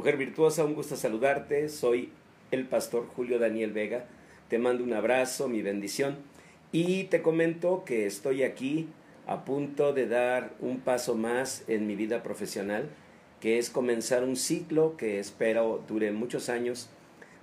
[0.00, 1.68] Mujer virtuosa, un gusto saludarte.
[1.68, 2.08] Soy
[2.52, 4.06] el pastor Julio Daniel Vega.
[4.48, 6.16] Te mando un abrazo, mi bendición.
[6.72, 8.88] Y te comento que estoy aquí
[9.26, 12.88] a punto de dar un paso más en mi vida profesional,
[13.40, 16.88] que es comenzar un ciclo que espero dure muchos años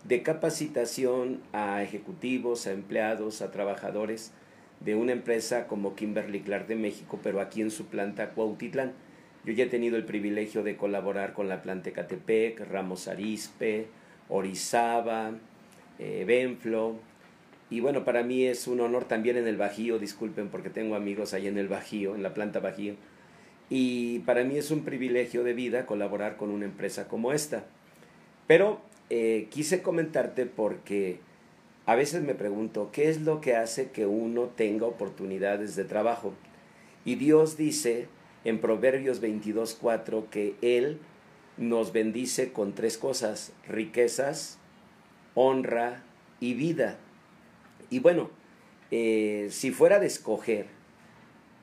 [0.05, 4.31] de capacitación a ejecutivos, a empleados, a trabajadores
[4.79, 8.93] de una empresa como Kimberly Clark de México, pero aquí en su planta Cuautitlán.
[9.47, 13.87] Yo ya he tenido el privilegio de colaborar con la planta Catepec, Ramos Arispe,
[14.27, 15.31] Orizaba,
[15.99, 16.95] eh, Benflo.
[17.69, 21.33] Y bueno, para mí es un honor también en el Bajío, disculpen porque tengo amigos
[21.33, 22.95] ahí en el Bajío, en la planta Bajío.
[23.69, 27.63] Y para mí es un privilegio de vida colaborar con una empresa como esta.
[28.47, 31.19] Pero eh, quise comentarte porque
[31.85, 36.33] a veces me pregunto, ¿qué es lo que hace que uno tenga oportunidades de trabajo?
[37.05, 38.09] Y Dios dice
[38.47, 40.99] en Proverbios 22.4 que Él
[41.57, 44.57] nos bendice con tres cosas, riquezas,
[45.35, 46.01] honra
[46.39, 46.97] y vida.
[47.89, 48.29] Y bueno,
[48.89, 50.67] eh, si fuera de escoger,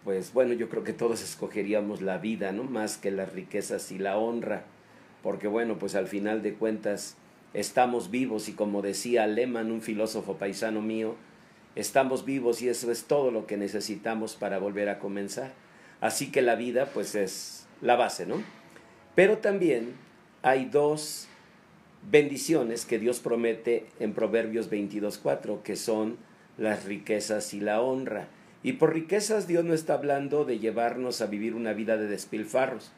[0.05, 2.65] pues bueno, yo creo que todos escogeríamos la vida, ¿no?
[2.65, 4.65] Más que las riquezas y la honra,
[5.23, 7.17] porque bueno, pues al final de cuentas
[7.55, 11.17] estamos vivos y como decía Lehmann, un filósofo paisano mío,
[11.77, 15.64] estamos vivos y eso es todo lo que necesitamos para volver a comenzar.
[16.01, 18.43] Así que la vida pues es la base, ¿no?
[19.15, 19.95] Pero también
[20.43, 21.29] hay dos
[22.11, 26.19] bendiciones que Dios promete en Proverbios 22.4, que son
[26.59, 28.29] las riquezas y la honra.
[28.63, 32.93] Y por riquezas Dios no está hablando de llevarnos a vivir una vida de despilfarros,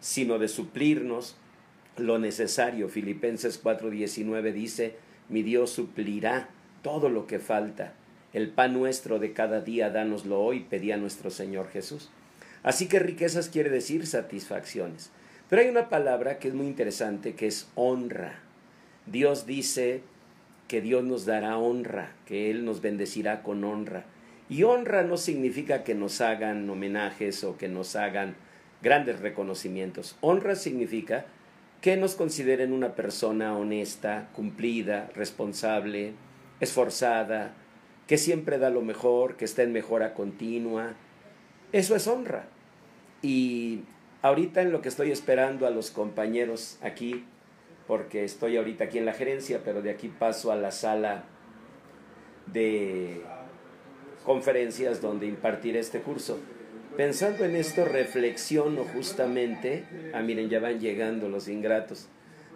[0.00, 1.36] sino de suplirnos
[1.96, 2.88] lo necesario.
[2.88, 4.96] Filipenses 4:19 dice,
[5.28, 6.48] mi Dios suplirá
[6.82, 7.94] todo lo que falta.
[8.32, 12.10] El pan nuestro de cada día, dánoslo hoy, pedía nuestro Señor Jesús.
[12.62, 15.10] Así que riquezas quiere decir satisfacciones.
[15.48, 18.40] Pero hay una palabra que es muy interesante, que es honra.
[19.06, 20.02] Dios dice
[20.68, 24.04] que Dios nos dará honra, que Él nos bendecirá con honra.
[24.50, 28.36] Y honra no significa que nos hagan homenajes o que nos hagan
[28.82, 30.16] grandes reconocimientos.
[30.20, 31.26] Honra significa
[31.80, 36.12] que nos consideren una persona honesta, cumplida, responsable,
[36.60, 37.52] esforzada,
[38.06, 40.94] que siempre da lo mejor, que está en mejora continua,
[41.72, 42.46] eso es honra.
[43.22, 43.80] Y
[44.22, 47.24] ahorita en lo que estoy esperando a los compañeros aquí,
[47.86, 51.24] porque estoy ahorita aquí en la gerencia, pero de aquí paso a la sala
[52.46, 53.22] de
[54.24, 56.38] conferencias donde impartiré este curso.
[56.96, 62.08] Pensando en esto, reflexiono justamente, ah miren, ya van llegando los ingratos,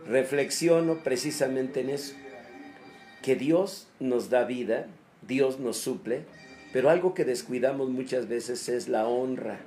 [0.07, 2.15] reflexiono precisamente en eso,
[3.23, 4.89] que Dios nos da vida,
[5.27, 6.25] Dios nos suple,
[6.73, 9.61] pero algo que descuidamos muchas veces es la honra.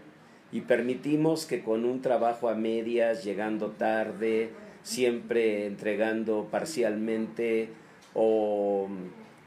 [0.52, 4.50] Y permitimos que con un trabajo a medias, llegando tarde,
[4.84, 7.70] siempre entregando parcialmente
[8.14, 8.88] o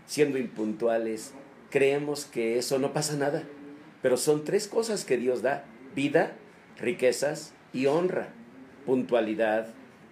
[0.06, 1.34] siendo impuntuales,
[1.70, 3.42] creemos que eso no pasa nada.
[4.02, 5.64] Pero son tres cosas que Dios da,
[5.94, 6.32] vida,
[6.78, 8.28] riquezas y honra,
[8.86, 9.68] puntualidad,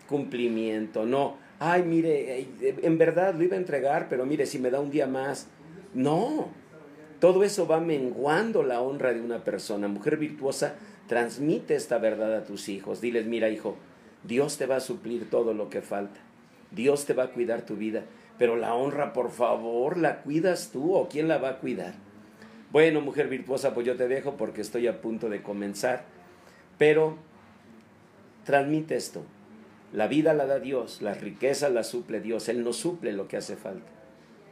[0.08, 2.48] cumplimiento, no, ay, mire, eh,
[2.82, 5.48] en verdad lo iba a entregar, pero mire, si me da un día más,
[5.94, 6.48] no,
[7.20, 9.88] todo eso va menguando la honra de una persona.
[9.88, 10.74] Mujer virtuosa,
[11.08, 13.00] transmite esta verdad a tus hijos.
[13.00, 13.76] Diles, mira hijo,
[14.24, 16.20] Dios te va a suplir todo lo que falta.
[16.70, 18.04] Dios te va a cuidar tu vida.
[18.38, 21.94] Pero la honra, por favor, ¿la cuidas tú o quién la va a cuidar?
[22.70, 26.04] Bueno, mujer virtuosa, pues yo te dejo porque estoy a punto de comenzar.
[26.76, 27.16] Pero
[28.44, 29.24] transmite esto.
[29.92, 32.48] La vida la da Dios, la riqueza la suple Dios.
[32.50, 33.95] Él nos suple lo que hace falta.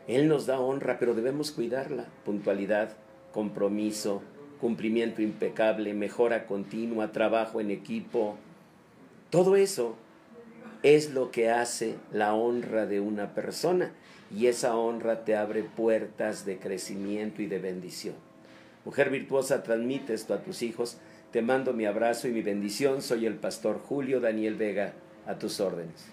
[0.06, 2.06] Él nos da honra, pero debemos cuidarla.
[2.24, 2.90] Puntualidad,
[3.32, 4.22] compromiso,
[4.60, 8.36] cumplimiento impecable, mejora continua, trabajo en equipo.
[9.30, 9.96] Todo eso
[10.82, 13.92] es lo que hace la honra de una persona
[14.34, 18.14] y esa honra te abre puertas de crecimiento y de bendición.
[18.84, 20.98] Mujer virtuosa, transmite esto a tus hijos.
[21.32, 23.00] Te mando mi abrazo y mi bendición.
[23.00, 24.92] Soy el pastor Julio Daniel Vega,
[25.26, 26.06] a tus órdenes.